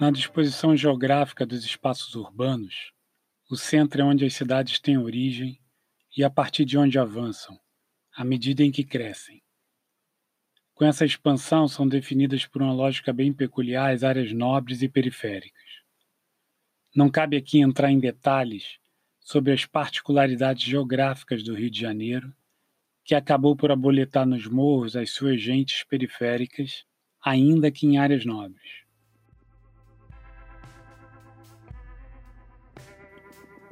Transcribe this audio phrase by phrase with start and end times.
[0.00, 2.90] Na disposição geográfica dos espaços urbanos,
[3.50, 5.60] o centro é onde as cidades têm origem
[6.16, 7.60] e a partir de onde avançam,
[8.16, 9.42] à medida em que crescem.
[10.72, 15.68] Com essa expansão, são definidas por uma lógica bem peculiar as áreas nobres e periféricas.
[16.96, 18.78] Não cabe aqui entrar em detalhes
[19.20, 22.34] sobre as particularidades geográficas do Rio de Janeiro,
[23.04, 26.86] que acabou por aboletar nos morros as suas gentes periféricas,
[27.22, 28.79] ainda que em áreas nobres.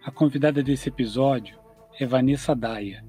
[0.08, 1.58] A convidada desse episódio
[2.00, 3.04] é Vanessa Daia,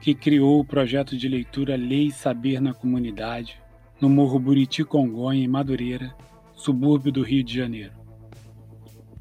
[0.00, 3.62] que criou o projeto de leitura Lei e Saber na Comunidade,
[4.00, 6.12] no Morro Buriti Congonha, em Madureira,
[6.52, 7.92] subúrbio do Rio de Janeiro.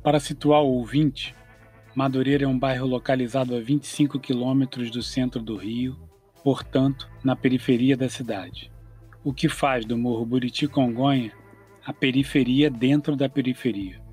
[0.02, 1.36] Para situar o ouvinte,
[1.94, 5.96] Madureira é um bairro localizado a 25 quilômetros do centro do Rio,
[6.44, 8.72] portanto, na periferia da cidade.
[9.24, 11.32] O que faz do Morro Buriti Congonha
[11.86, 14.09] a periferia dentro da periferia.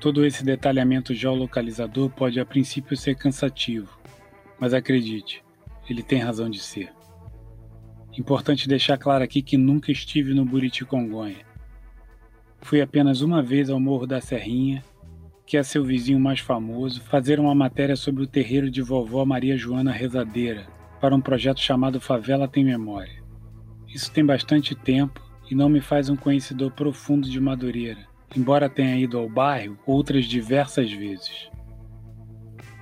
[0.00, 3.98] Todo esse detalhamento geolocalizador pode a princípio ser cansativo,
[4.58, 5.42] mas acredite,
[5.90, 6.92] ele tem razão de ser.
[8.16, 11.44] Importante deixar claro aqui que nunca estive no Buriti Congonha.
[12.60, 14.84] Fui apenas uma vez ao Morro da Serrinha,
[15.44, 19.56] que é seu vizinho mais famoso, fazer uma matéria sobre o terreiro de vovó Maria
[19.56, 20.66] Joana Rezadeira,
[21.00, 23.22] para um projeto chamado Favela Tem Memória.
[23.88, 28.96] Isso tem bastante tempo e não me faz um conhecedor profundo de Madureira, embora tenha
[28.96, 31.50] ido ao bairro outras diversas vezes.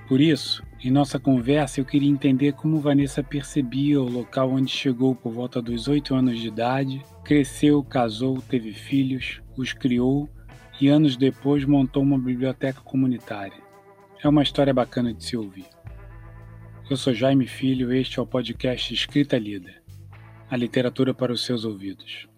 [0.07, 5.15] Por isso, em nossa conversa, eu queria entender como Vanessa percebia o local onde chegou
[5.15, 10.29] por volta dos oito anos de idade, cresceu, casou, teve filhos, os criou
[10.79, 13.61] e anos depois montou uma biblioteca comunitária.
[14.23, 15.65] É uma história bacana de se ouvir.
[16.89, 19.73] Eu sou Jaime Filho, este é o podcast Escrita Lida,
[20.49, 22.29] a literatura para os seus ouvidos.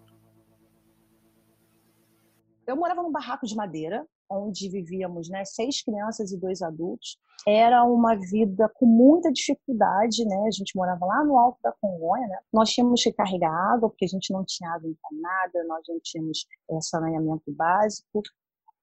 [2.70, 7.18] Eu morava num barraco de madeira, onde vivíamos né, seis crianças e dois adultos.
[7.48, 10.46] Era uma vida com muita dificuldade, né?
[10.48, 12.38] A gente morava lá no alto da Congonha, né?
[12.54, 16.46] Nós tínhamos que carregar água, porque a gente não tinha água encanada, nós não tínhamos
[16.70, 18.22] é, saneamento básico.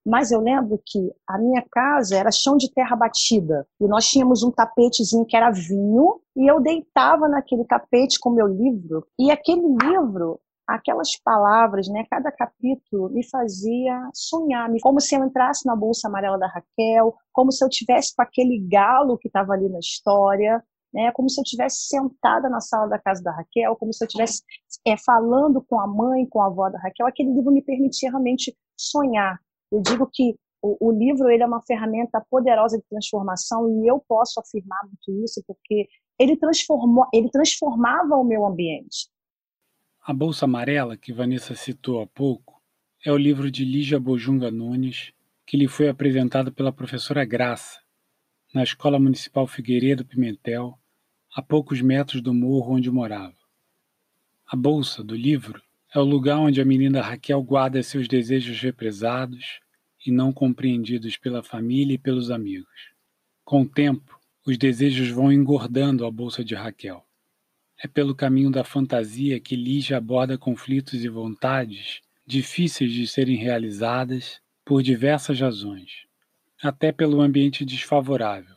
[0.05, 3.69] Mas eu lembro que a minha casa era chão de terra batida.
[3.81, 6.21] E nós tínhamos um tapetezinho que era vinho.
[6.35, 9.07] E eu deitava naquele tapete com meu livro.
[9.17, 15.65] E aquele livro aquelas palavras, né, cada capítulo me fazia sonhar, como se eu entrasse
[15.65, 19.69] na bolsa amarela da Raquel, como se eu tivesse com aquele galo que estava ali
[19.69, 20.63] na história,
[20.93, 24.09] né, como se eu tivesse sentada na sala da casa da Raquel, como se eu
[24.09, 24.43] tivesse
[24.87, 27.07] é, falando com a mãe, com a avó da Raquel.
[27.07, 29.39] Aquele livro me permitia realmente sonhar.
[29.71, 34.03] Eu digo que o, o livro ele é uma ferramenta poderosa de transformação e eu
[34.09, 35.87] posso afirmar muito isso porque
[36.19, 39.09] ele transformou, ele transformava o meu ambiente.
[40.09, 42.63] A Bolsa Amarela, que Vanessa citou há pouco,
[43.05, 45.13] é o livro de Lígia Bojunga Nunes,
[45.45, 47.81] que lhe foi apresentado pela professora Graça,
[48.55, 50.79] na Escola Municipal Figueiredo Pimentel,
[51.35, 53.35] a poucos metros do morro onde morava.
[54.47, 55.61] A bolsa do livro
[55.93, 59.59] é o lugar onde a menina Raquel guarda seus desejos represados
[60.07, 62.93] e não compreendidos pela família e pelos amigos.
[63.45, 67.06] Com o tempo, os desejos vão engordando a bolsa de Raquel.
[67.83, 74.41] É pelo caminho da fantasia que Lígia aborda conflitos e vontades difíceis de serem realizadas
[74.65, 76.07] por diversas razões,
[76.63, 78.57] até pelo ambiente desfavorável.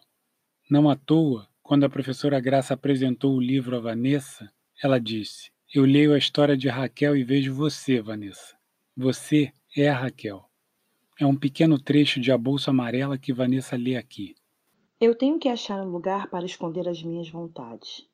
[0.69, 5.85] Não à toa, quando a professora Graça apresentou o livro a Vanessa, ela disse: Eu
[5.85, 8.57] leio a história de Raquel e vejo você, Vanessa.
[8.97, 10.43] Você é a Raquel.
[11.19, 14.33] É um pequeno trecho de A Bolsa Amarela que Vanessa lê aqui.
[14.99, 18.07] Eu tenho que achar um lugar para esconder as minhas vontades.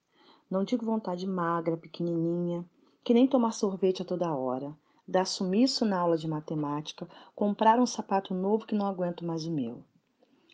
[0.50, 2.63] Não digo vontade magra, pequenininha,
[3.03, 4.75] que nem tomar sorvete a toda hora,
[5.07, 9.51] dar sumiço na aula de matemática, comprar um sapato novo que não aguento mais o
[9.51, 9.84] meu.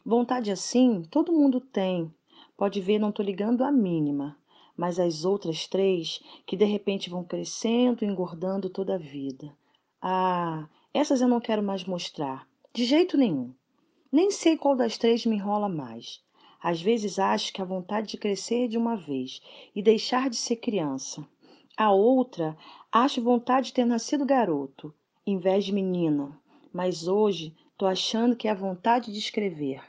[0.06, 2.14] Vontade assim, todo mundo tem.
[2.58, 4.38] Pode ver, não estou ligando a mínima.
[4.76, 9.56] Mas as outras três, que de repente vão crescendo engordando toda a vida.
[10.02, 12.48] Ah, essas eu não quero mais mostrar.
[12.74, 13.54] De jeito nenhum.
[14.12, 16.24] Nem sei qual das três me enrola mais.
[16.62, 19.42] Às vezes acho que a vontade de crescer de uma vez
[19.76, 21.28] e deixar de ser criança.
[21.76, 22.56] A outra,
[22.92, 24.94] acho vontade de ter nascido garoto,
[25.26, 26.40] em vez de menina.
[26.72, 29.82] Mas hoje estou achando que é a vontade de escrever.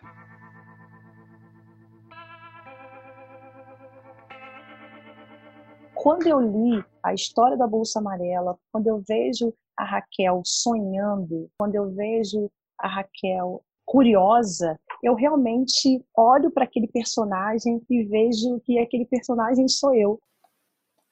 [5.95, 11.75] Quando eu li a história da Bolsa Amarela, quando eu vejo a Raquel sonhando, quando
[11.75, 19.05] eu vejo a Raquel curiosa, eu realmente olho para aquele personagem e vejo que aquele
[19.07, 20.21] personagem sou eu.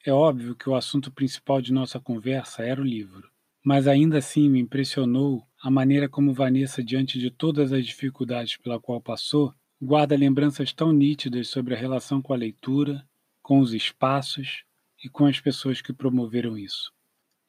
[0.06, 3.28] É óbvio que o assunto principal de nossa conversa era o livro.
[3.64, 8.80] mas ainda assim me impressionou a maneira como Vanessa, diante de todas as dificuldades pela
[8.80, 13.06] qual passou, guarda lembranças tão nítidas sobre a relação com a leitura,
[13.42, 14.64] com os espaços
[15.04, 16.90] e com as pessoas que promoveram isso.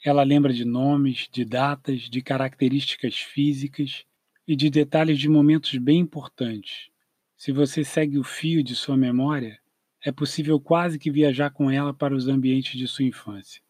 [0.03, 4.03] Ela lembra de nomes, de datas, de características físicas
[4.47, 6.89] e de detalhes de momentos bem importantes.
[7.35, 9.57] Se você segue o fio de sua memória,
[10.05, 13.61] é possível quase que viajar com ela para os ambientes de sua infância.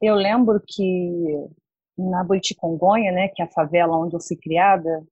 [0.00, 1.48] Eu lembro que
[1.96, 5.04] na Buriti Congonha, né, que é a favela onde eu fui criada,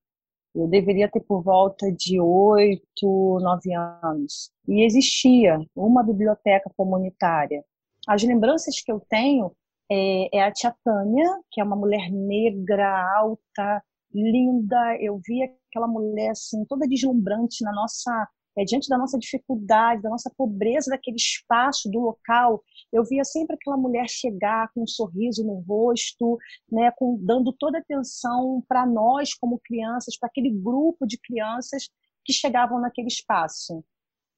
[0.54, 4.50] eu deveria ter por volta de oito, nove anos.
[4.66, 7.64] E existia uma biblioteca comunitária.
[8.06, 9.52] As lembranças que eu tenho
[9.90, 14.96] é, é a tia Tânia, que é uma mulher negra, alta, linda.
[15.00, 18.28] Eu vi aquela mulher assim, toda deslumbrante na nossa
[18.58, 22.62] é, diante da nossa dificuldade, da nossa pobreza daquele espaço, do local,
[22.92, 26.36] eu via sempre aquela mulher chegar com um sorriso no rosto,
[26.70, 31.88] né, com, dando toda a atenção para nós como crianças, para aquele grupo de crianças
[32.24, 33.84] que chegavam naquele espaço.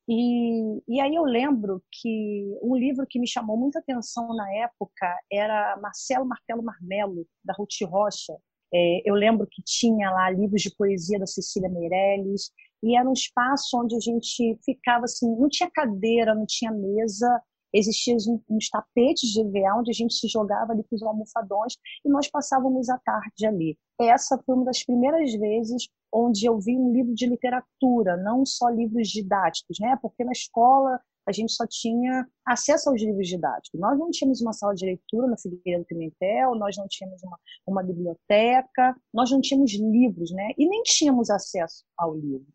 [0.09, 5.07] E, e aí eu lembro que um livro que me chamou muita atenção na época
[5.31, 8.37] era Marcelo Martelo Marmelo, da Ruth Rocha.
[8.75, 12.51] É, eu lembro que tinha lá livros de poesia da Cecília Meirelles,
[12.83, 17.41] e era um espaço onde a gente ficava assim, não tinha cadeira, não tinha mesa,
[17.73, 18.17] existiam
[18.51, 21.75] uns tapetes de EVA onde a gente se jogava ali com os almofadões
[22.05, 23.79] e nós passávamos a tarde ali.
[24.01, 28.69] Essa foi uma das primeiras vezes onde eu vi um livro de literatura, não só
[28.69, 29.97] livros didáticos, né?
[30.03, 33.79] Porque na escola a gente só tinha acesso aos livros didáticos.
[33.79, 37.83] Nós não tínhamos uma sala de leitura na Figueiredo Pimentel, nós não tínhamos uma, uma
[37.83, 40.51] biblioteca, nós não tínhamos livros, né?
[40.59, 42.47] E nem tínhamos acesso ao livro.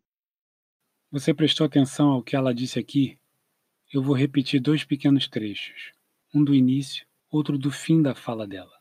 [1.12, 3.18] Você prestou atenção ao que ela disse aqui?
[3.94, 5.94] Eu vou repetir dois pequenos trechos,
[6.36, 8.75] um do início, outro do fim da fala dela.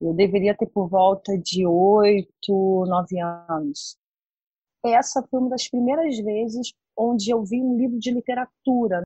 [0.00, 3.98] Eu deveria ter por volta de oito, nove anos.
[4.84, 9.02] Essa foi uma das primeiras vezes onde eu vi um livro de literatura.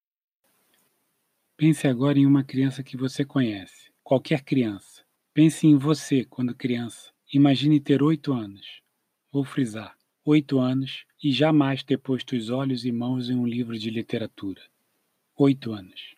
[1.56, 5.04] Pense agora em uma criança que você conhece, qualquer criança.
[5.34, 7.12] Pense em você quando criança.
[7.32, 8.82] Imagine ter oito anos.
[9.32, 9.98] Vou frisar
[10.28, 14.60] oito anos e jamais ter posto os olhos e mãos em um livro de literatura.
[15.36, 16.16] Oito anos.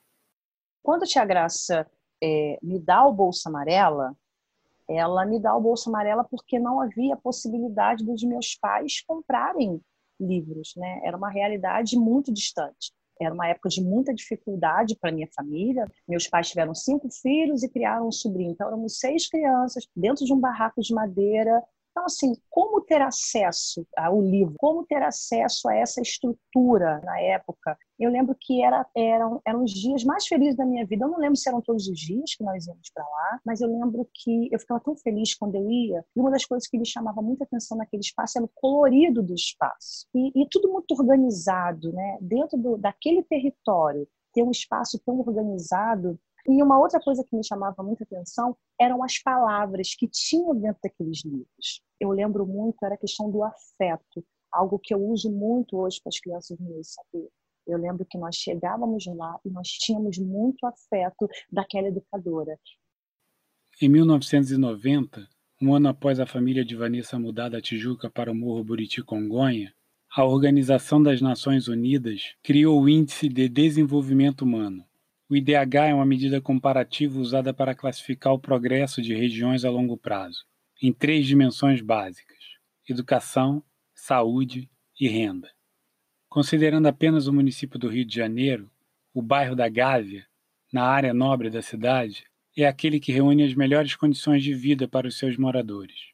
[0.82, 1.88] Quando a tia Graça
[2.22, 4.16] é, me dá o Bolsa Amarela,
[4.88, 9.80] ela me dá o Bolsa Amarela porque não havia possibilidade dos meus pais comprarem
[10.20, 11.00] livros, né?
[11.04, 12.92] Era uma realidade muito distante.
[13.20, 15.84] Era uma época de muita dificuldade para minha família.
[16.08, 18.52] Meus pais tiveram cinco filhos e criaram um sobrinho.
[18.52, 23.86] Então, éramos seis crianças dentro de um barraco de madeira, então, assim, como ter acesso
[23.96, 24.54] ao livro?
[24.58, 27.76] Como ter acesso a essa estrutura na época?
[27.98, 31.04] Eu lembro que era, eram, eram os dias mais felizes da minha vida.
[31.04, 33.68] Eu não lembro se eram todos os dias que nós íamos para lá, mas eu
[33.68, 36.04] lembro que eu ficava tão feliz quando eu ia.
[36.16, 39.34] E uma das coisas que me chamava muita atenção naquele espaço era o colorido do
[39.34, 40.06] espaço.
[40.14, 42.18] E, e tudo muito organizado, né?
[42.20, 47.44] Dentro do, daquele território, ter um espaço tão organizado e uma outra coisa que me
[47.44, 51.82] chamava muita atenção eram as palavras que tinham dentro daqueles livros.
[51.98, 56.10] Eu lembro muito, era a questão do afeto, algo que eu uso muito hoje para
[56.10, 57.28] as crianças no saber.
[57.66, 62.58] Eu lembro que nós chegávamos lá e nós tínhamos muito afeto daquela educadora.
[63.80, 65.28] Em 1990,
[65.62, 69.72] um ano após a família de Vanessa mudar da Tijuca para o Morro Buriti Congonha,
[70.12, 74.84] a Organização das Nações Unidas criou o Índice de Desenvolvimento Humano,
[75.30, 79.96] o IDH é uma medida comparativa usada para classificar o progresso de regiões a longo
[79.96, 80.44] prazo,
[80.82, 82.36] em três dimensões básicas:
[82.88, 83.62] educação,
[83.94, 84.68] saúde
[84.98, 85.48] e renda.
[86.28, 88.68] Considerando apenas o município do Rio de Janeiro,
[89.14, 90.26] o bairro da Gávea,
[90.72, 92.24] na área nobre da cidade,
[92.56, 96.10] é aquele que reúne as melhores condições de vida para os seus moradores.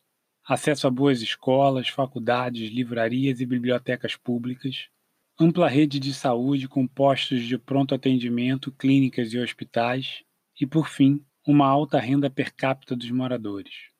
[0.46, 4.88] Acesso a boas escolas, faculdades, livrarias e bibliotecas públicas,
[5.38, 10.22] ampla rede de saúde com postos de pronto atendimento, clínicas e hospitais,
[10.58, 13.90] e, por fim, uma alta renda per capita dos moradores.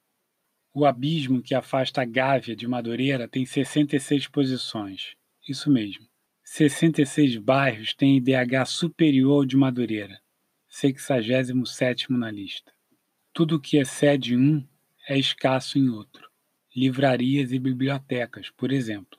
[0.72, 5.16] O abismo que afasta a Gávea de Madureira tem 66 posições.
[5.48, 6.06] Isso mesmo.
[6.44, 10.20] 66 bairros têm IDH superior ao de Madureira,
[10.68, 12.72] 67 na lista.
[13.32, 14.66] Tudo o que excede um
[15.08, 16.28] é escasso em outro.
[16.74, 19.18] Livrarias e bibliotecas, por exemplo.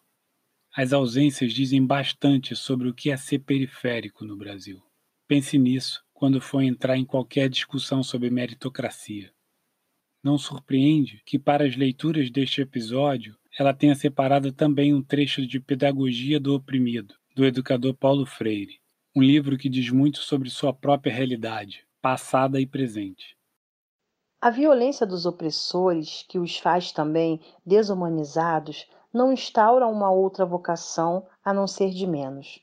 [0.77, 4.79] As ausências dizem bastante sobre o que é ser periférico no Brasil.
[5.27, 9.33] Pense nisso quando for entrar em qualquer discussão sobre meritocracia.
[10.23, 15.59] Não surpreende que, para as leituras deste episódio, ela tenha separado também um trecho de
[15.59, 18.79] Pedagogia do Oprimido, do educador Paulo Freire,
[19.15, 23.35] um livro que diz muito sobre sua própria realidade, passada e presente.
[24.39, 31.53] A violência dos opressores, que os faz também desumanizados, não instaura uma outra vocação a
[31.53, 32.61] não ser de menos.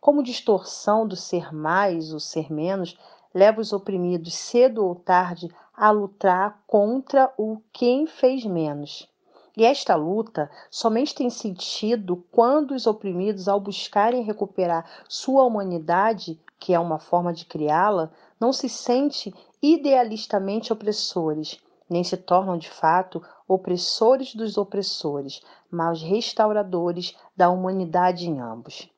[0.00, 2.98] Como distorção do ser mais ou ser menos,
[3.32, 9.08] leva os oprimidos cedo ou tarde a lutar contra o quem fez menos.
[9.56, 16.74] E esta luta somente tem sentido quando os oprimidos, ao buscarem recuperar sua humanidade, que
[16.74, 18.10] é uma forma de criá-la,
[18.40, 19.32] não se sentem
[19.62, 28.40] idealistamente opressores, nem se tornam de fato opressores dos opressores, mas restauradores da humanidade em
[28.40, 28.88] ambos.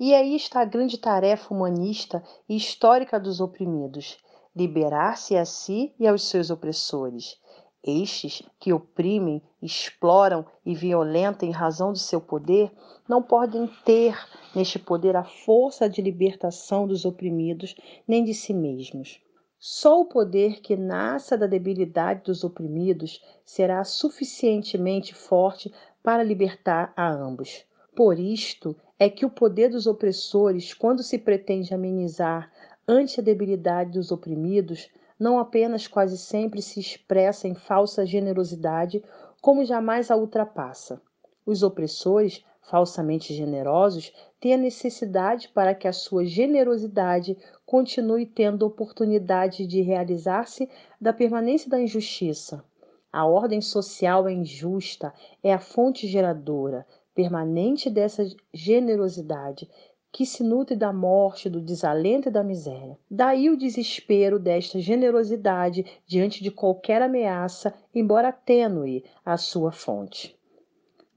[0.00, 4.16] E aí está a grande tarefa humanista e histórica dos oprimidos:
[4.54, 7.36] liberar-se a si e aos seus opressores.
[7.82, 12.72] Estes que oprimem, exploram e violentam em razão do seu poder,
[13.08, 14.16] não podem ter
[14.54, 17.74] neste poder a força de libertação dos oprimidos
[18.06, 19.20] nem de si mesmos.
[19.58, 25.72] Só o poder que nasça da debilidade dos oprimidos será suficientemente forte
[26.02, 27.64] para libertar a ambos.
[27.96, 32.52] Por isto é que o poder dos opressores, quando se pretende amenizar
[32.86, 34.88] ante a debilidade dos oprimidos,
[35.18, 39.02] não apenas quase sempre se expressa em falsa generosidade,
[39.40, 41.02] como jamais a ultrapassa.
[41.44, 44.12] Os opressores, falsamente generosos,
[44.46, 51.80] a necessidade para que a sua generosidade continue tendo oportunidade de realizar-se da permanência da
[51.80, 52.64] injustiça.
[53.12, 59.68] A ordem social é injusta, é a fonte geradora permanente dessa generosidade
[60.12, 62.96] que se nutre da morte, do desalento e da miséria.
[63.10, 70.38] Daí o desespero desta generosidade diante de qualquer ameaça, embora tênue a sua fonte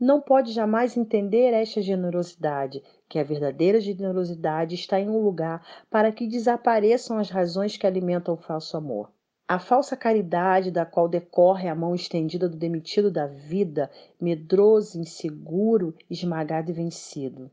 [0.02, 6.14] não pode jamais entender esta generosidade, que a verdadeira generosidade está em um lugar para
[6.14, 9.12] que desapareçam as razões que alimentam o falso amor.
[9.46, 15.94] A falsa caridade da qual decorre a mão estendida do demitido da vida, medroso, inseguro,
[16.10, 17.52] esmagado e vencido.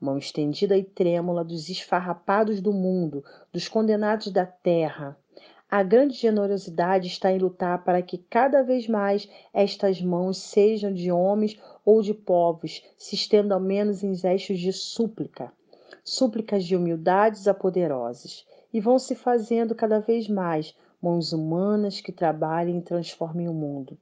[0.00, 5.18] Mão estendida e trêmula dos esfarrapados do mundo, dos condenados da terra,
[5.72, 11.10] a grande generosidade está em lutar para que cada vez mais estas mãos sejam de
[11.10, 15.50] homens ou de povos, se estendam menos em gestos de súplica,
[16.04, 22.12] súplicas de humildades a poderosos, e vão se fazendo cada vez mais mãos humanas que
[22.12, 23.96] trabalhem e transformem o mundo.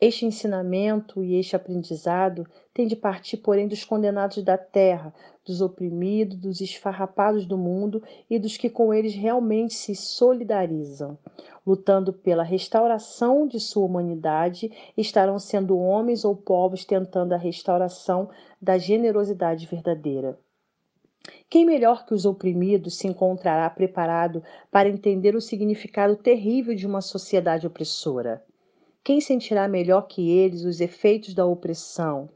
[0.00, 5.12] Este ensinamento e este aprendizado têm de partir, porém, dos condenados da terra,
[5.44, 8.00] dos oprimidos, dos esfarrapados do mundo
[8.30, 11.18] e dos que com eles realmente se solidarizam.
[11.66, 18.30] Lutando pela restauração de sua humanidade, estarão sendo homens ou povos tentando a restauração
[18.62, 20.38] da generosidade verdadeira.
[21.50, 27.00] Quem melhor que os oprimidos se encontrará preparado para entender o significado terrível de uma
[27.00, 28.44] sociedade opressora?
[29.08, 32.28] Quem sentirá melhor que eles os efeitos da opressão?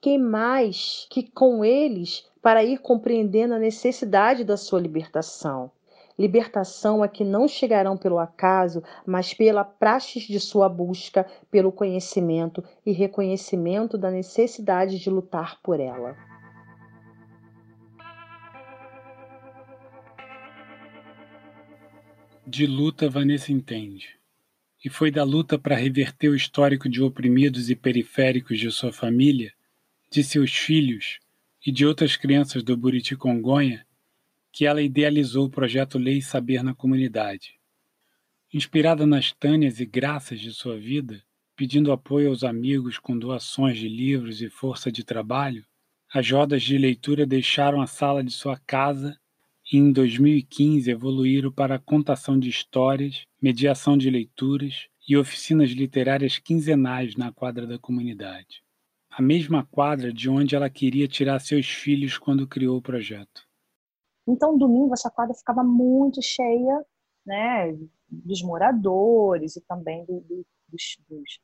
[0.00, 5.70] Quem mais que com eles para ir compreendendo a necessidade da sua libertação?
[6.18, 12.64] Libertação a que não chegarão pelo acaso, mas pela praxis de sua busca, pelo conhecimento
[12.86, 16.16] e reconhecimento da necessidade de lutar por ela.
[22.46, 24.16] De luta, Vanessa entende
[24.86, 29.52] e foi da luta para reverter o histórico de oprimidos e periféricos de sua família,
[30.12, 31.18] de seus filhos
[31.66, 33.84] e de outras crianças do Buriti Congonha
[34.52, 37.58] que ela idealizou o projeto Lei e Saber na Comunidade.
[38.54, 41.20] Inspirada nas tânias e graças de sua vida,
[41.56, 45.66] pedindo apoio aos amigos com doações de livros e força de trabalho,
[46.14, 49.18] as rodas de leitura deixaram a sala de sua casa
[49.72, 57.32] em 2015 evoluíram para contação de histórias, mediação de leituras e oficinas literárias quinzenais na
[57.32, 58.62] quadra da comunidade.
[59.10, 63.46] A mesma quadra de onde ela queria tirar seus filhos quando criou o projeto.
[64.28, 66.84] Então, domingo, essa quadra ficava muito cheia
[67.24, 67.76] né,
[68.08, 71.40] dos moradores e também do, do, dos, dos,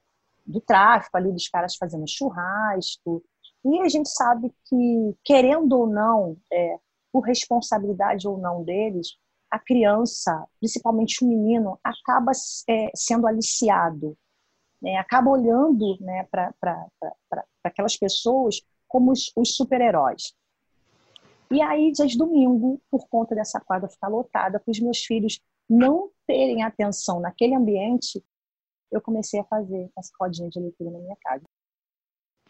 [0.47, 3.25] do tráfico ali, dos caras fazendo churrasco.
[3.65, 6.77] E a gente sabe que, querendo ou não, é,
[7.13, 9.17] por responsabilidade ou não deles,
[9.51, 12.33] a criança, principalmente o menino, acaba
[12.69, 14.17] é, sendo aliciado,
[14.81, 14.97] né?
[14.97, 16.55] acaba olhando né, para
[17.63, 20.35] aquelas pessoas como os, os super-heróis.
[21.51, 25.39] E aí, dias domingo, por conta dessa quadra ficar lotada, para os meus filhos
[25.69, 28.25] não terem atenção naquele ambiente,
[28.91, 31.45] eu comecei a fazer essa rodinha de leitura na minha casa.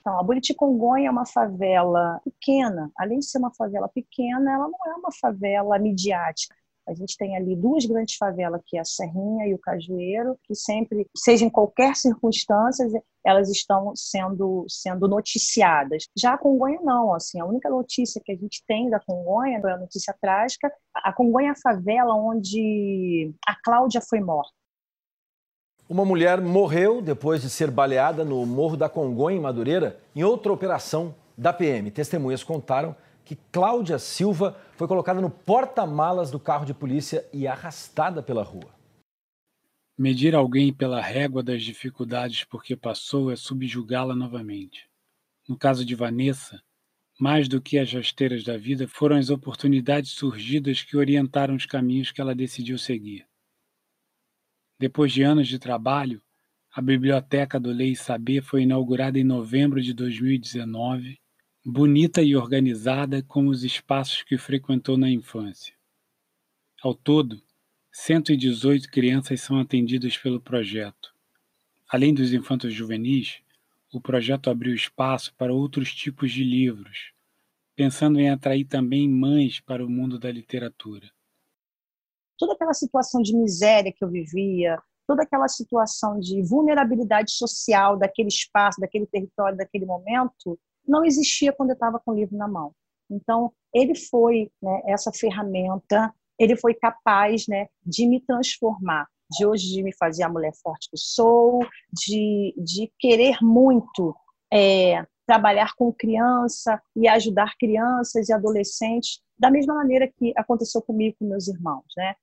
[0.02, 2.90] Então, a Buriti Congonha é uma favela pequena.
[2.98, 6.56] Além de ser uma favela pequena, ela não é uma favela midiática.
[6.88, 10.56] A gente tem ali duas grandes favelas, que é a Serrinha e o Cajueiro, que
[10.56, 12.84] sempre, seja em qualquer circunstância,
[13.24, 16.08] elas estão sendo, sendo noticiadas.
[16.18, 19.70] Já a Congonha não, assim, a única notícia que a gente tem da Congonha é
[19.70, 20.72] a notícia trágica.
[20.96, 24.61] A Congonha é a favela onde a Cláudia foi morta.
[25.92, 30.50] Uma mulher morreu depois de ser baleada no Morro da Congonha, em Madureira, em outra
[30.50, 31.90] operação da PM.
[31.90, 32.96] Testemunhas contaram
[33.26, 38.74] que Cláudia Silva foi colocada no porta-malas do carro de polícia e arrastada pela rua.
[39.98, 44.88] Medir alguém pela régua das dificuldades porque passou é subjugá-la novamente.
[45.46, 46.62] No caso de Vanessa,
[47.20, 52.10] mais do que as rasteiras da vida foram as oportunidades surgidas que orientaram os caminhos
[52.10, 53.26] que ela decidiu seguir.
[54.82, 56.20] Depois de anos de trabalho,
[56.74, 61.20] a Biblioteca do Lei e Saber foi inaugurada em novembro de 2019
[61.64, 65.72] bonita e organizada como os espaços que frequentou na infância.
[66.82, 67.40] Ao todo,
[67.92, 71.14] 118 crianças são atendidas pelo projeto.
[71.88, 73.40] Além dos infantos juvenis,
[73.92, 77.12] o projeto abriu espaço para outros tipos de livros,
[77.76, 81.08] pensando em atrair também mães para o mundo da literatura.
[82.42, 88.26] Toda aquela situação de miséria que eu vivia, toda aquela situação de vulnerabilidade social daquele
[88.26, 92.72] espaço, daquele território, daquele momento, não existia quando eu estava com o livro na mão.
[93.08, 99.68] Então, ele foi né, essa ferramenta, ele foi capaz né, de me transformar, de hoje
[99.68, 101.60] de me fazer a mulher forte que sou,
[101.92, 104.16] de, de querer muito
[104.52, 111.16] é, trabalhar com criança e ajudar crianças e adolescentes, da mesma maneira que aconteceu comigo
[111.20, 111.84] com meus irmãos.
[111.96, 112.14] Né?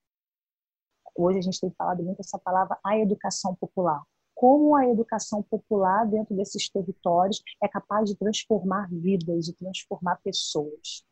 [1.16, 4.02] Hoje a gente tem falado muito essa palavra, a educação popular
[4.40, 11.04] como a educação popular dentro desses territórios é capaz de transformar vidas, de transformar pessoas.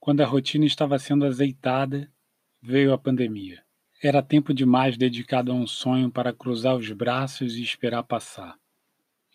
[0.00, 2.10] Quando a rotina estava sendo azeitada,
[2.58, 3.62] veio a pandemia.
[4.02, 8.58] Era tempo demais dedicado a um sonho para cruzar os braços e esperar passar.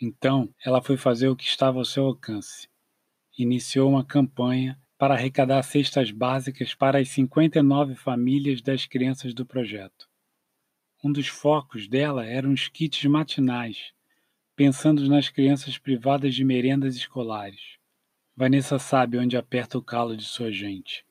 [0.01, 2.67] Então, ela foi fazer o que estava ao seu alcance.
[3.37, 10.09] Iniciou uma campanha para arrecadar cestas básicas para as 59 famílias das crianças do projeto.
[11.03, 13.93] Um dos focos dela eram os kits matinais,
[14.55, 17.77] pensando nas crianças privadas de merendas escolares.
[18.35, 21.05] Vanessa sabe onde aperta o calo de sua gente.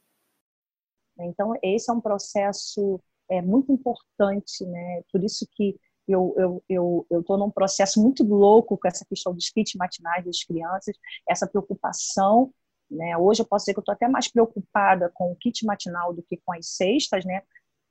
[1.19, 5.03] Então, esse é um processo é, muito importante, né?
[5.13, 9.51] Por isso que eu estou eu, eu, num processo muito louco com essa questão dos
[9.51, 10.97] kits matinais das crianças,
[11.29, 12.53] essa preocupação.
[12.91, 13.17] Né?
[13.17, 16.23] Hoje eu posso dizer que eu estou até mais preocupada com o kit matinal do
[16.23, 17.43] que com as cestas, né?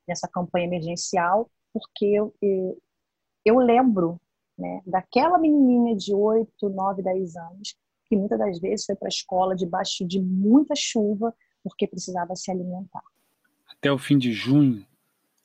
[0.06, 2.34] nessa campanha emergencial, porque eu,
[3.44, 4.20] eu, lembro
[4.56, 7.76] né, daquela menininha de 8, 9, 10 anos
[8.08, 12.50] que muitas das vezes foi para a escola debaixo de muita chuva porque precisava se
[12.50, 13.02] alimentar.
[13.68, 14.86] Até o fim de junho,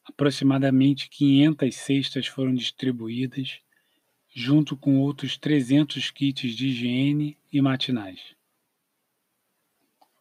[0.05, 3.59] aproximadamente 500 cestas foram distribuídas,
[4.33, 8.19] junto com outros 300 kits de higiene e matinais.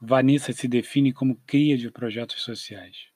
[0.01, 3.11] Vanessa se define como cria de projetos sociais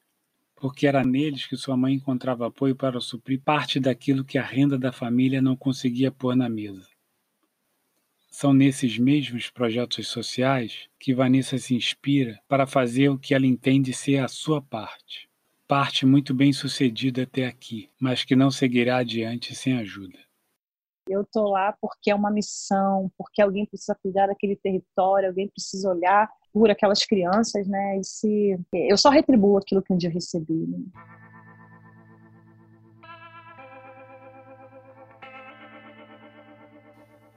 [0.65, 4.79] porque era neles que sua mãe encontrava apoio para suprir parte daquilo que a renda
[4.79, 6.89] da família não conseguia pôr na mesa.
[8.31, 13.93] São nesses mesmos projetos sociais que Vanessa se inspira para fazer o que ela entende
[13.93, 15.29] ser a sua parte.
[15.69, 20.19] Parte muito bem sucedida até aqui, mas que não seguirá adiante sem ajuda.
[21.07, 25.91] Eu estou lá porque é uma missão, porque alguém precisa cuidar daquele território, alguém precisa
[25.91, 27.99] olhar por aquelas crianças, né?
[27.99, 30.55] E se eu só retribuo aquilo que um dia recebi.
[30.55, 30.79] Né?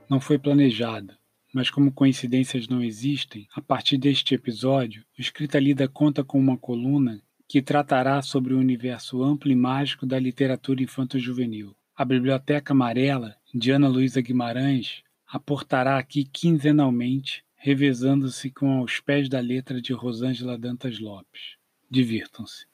[0.08, 1.16] Não foi planejado,
[1.52, 6.56] mas como coincidências não existem, a partir deste episódio, o Escrita Lida conta com uma
[6.56, 11.76] coluna que tratará sobre o universo amplo e mágico da literatura infanto-juvenil.
[11.96, 19.40] A Biblioteca Amarela, de Ana Luísa Guimarães, aportará aqui quinzenalmente revezando-se com Aos Pés da
[19.40, 21.58] Letra de Rosângela Dantas Lopes.
[21.90, 22.68] Divirtam-se.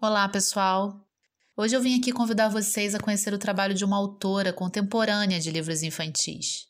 [0.00, 1.00] Olá, pessoal!
[1.56, 5.50] Hoje eu vim aqui convidar vocês a conhecer o trabalho de uma autora contemporânea de
[5.50, 6.66] livros infantis.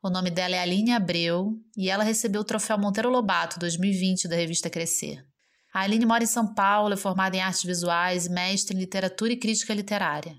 [0.00, 4.36] O nome dela é Aline Abreu e ela recebeu o troféu Monteiro Lobato 2020 da
[4.36, 5.24] revista Crescer.
[5.74, 9.32] A Aline mora em São Paulo, é formada em artes visuais e mestre em literatura
[9.32, 10.36] e crítica literária.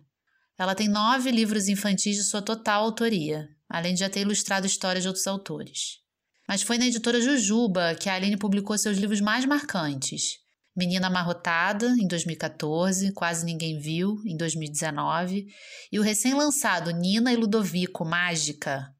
[0.58, 5.04] Ela tem nove livros infantis de sua total autoria, além de já ter ilustrado histórias
[5.04, 6.00] de outros autores.
[6.48, 10.44] Mas foi na editora Jujuba que a Aline publicou seus livros mais marcantes.
[10.76, 15.46] Menina Amarrotada, em 2014, Quase Ninguém Viu, em 2019,
[15.92, 18.92] e o recém-lançado Nina e Ludovico Mágica.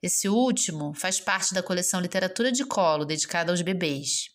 [0.00, 4.26] Esse último faz parte da coleção Literatura de Colo, dedicada aos bebês.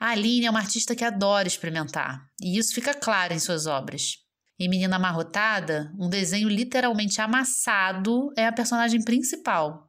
[0.00, 4.19] A Aline é uma artista que adora experimentar, e isso fica claro em suas obras.
[4.60, 9.88] Em Menina Amarrotada, um desenho literalmente amassado é a personagem principal.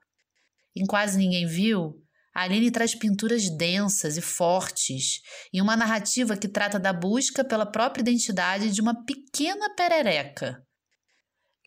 [0.74, 2.02] Em Quase Ninguém Viu,
[2.34, 5.20] a Aline traz pinturas densas e fortes,
[5.52, 10.66] e uma narrativa que trata da busca pela própria identidade de uma pequena perereca.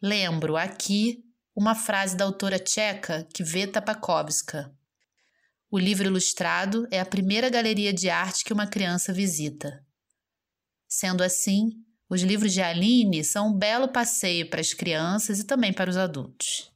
[0.02, 1.18] Lembro aqui
[1.54, 4.72] uma frase da autora tcheca Kveta Pakowska.
[5.70, 9.84] O livro ilustrado é a primeira galeria de arte que uma criança visita.
[10.88, 15.72] Sendo assim, os livros de Aline são um belo passeio para as crianças e também
[15.72, 16.72] para os adultos.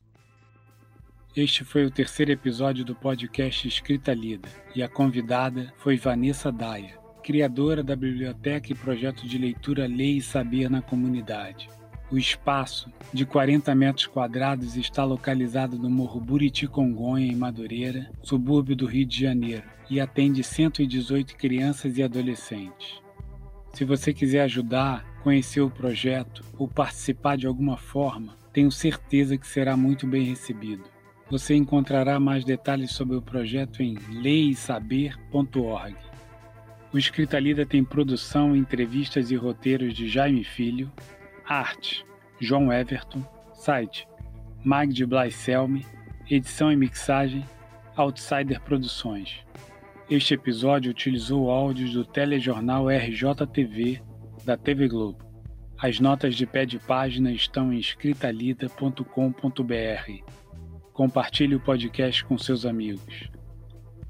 [1.37, 6.99] Este foi o terceiro episódio do podcast Escrita Lida e a convidada foi Vanessa Daia,
[7.23, 11.71] criadora da biblioteca e projeto de leitura Lei e Saber na Comunidade.
[12.11, 18.75] O espaço, de 40 metros quadrados, está localizado no Morro Buriti Congonha, em Madureira, subúrbio
[18.75, 23.01] do Rio de Janeiro, e atende 118 crianças e adolescentes.
[23.73, 29.47] Se você quiser ajudar, conhecer o projeto ou participar de alguma forma, tenho certeza que
[29.47, 30.85] será muito bem recebido.
[31.31, 35.97] Você encontrará mais detalhes sobre o projeto em leisaber.org.
[36.93, 40.91] O Escrita Lida tem produção, entrevistas e roteiros de Jaime Filho,
[41.47, 42.05] arte
[42.41, 44.09] João Everton, site
[44.65, 45.85] Magde Blaiselme,
[46.31, 47.45] edição e mixagem
[47.95, 49.41] Outsider Produções.
[50.09, 54.01] Este episódio utilizou áudios do telejornal RJTV
[54.49, 55.19] da TV Globo.
[55.77, 59.05] As notas de pé de página estão em escritalida.com.br.
[60.95, 63.29] Compartilhe o podcast com seus amigos.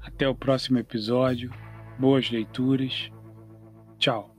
[0.01, 1.51] Até o próximo episódio.
[1.99, 3.11] Boas leituras.
[3.97, 4.38] Tchau.